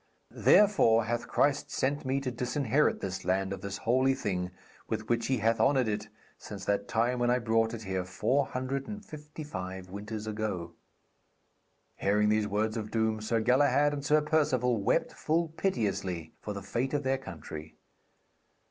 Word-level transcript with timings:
Therefore 0.33 1.05
hath 1.05 1.27
Christ 1.27 1.69
sent 1.69 2.05
me 2.05 2.19
to 2.21 2.31
disinherit 2.31 3.01
this 3.01 3.23
land 3.23 3.53
of 3.53 3.61
this 3.61 3.77
holy 3.77 4.15
thing 4.15 4.49
with 4.87 5.07
which 5.07 5.27
He 5.27 5.37
hath 5.37 5.59
honoured 5.59 5.87
it 5.87 6.07
since 6.39 6.65
that 6.65 6.87
time 6.87 7.19
when 7.19 7.29
I 7.29 7.37
brought 7.37 7.75
it 7.75 7.83
here 7.83 8.03
four 8.03 8.47
hundred 8.47 8.87
and 8.87 9.05
fifty 9.05 9.43
five 9.43 9.91
winters 9.91 10.25
ago.' 10.25 10.73
Hearing 11.97 12.29
these 12.29 12.47
words 12.47 12.77
of 12.77 12.89
doom, 12.89 13.21
Sir 13.21 13.41
Galahad 13.41 13.93
and 13.93 14.03
Sir 14.03 14.21
Perceval 14.21 14.81
wept 14.81 15.11
full 15.13 15.49
piteously 15.49 16.33
for 16.41 16.53
the 16.55 16.63
fate 16.63 16.95
of 16.95 17.03
their 17.03 17.19
country. 17.19 17.75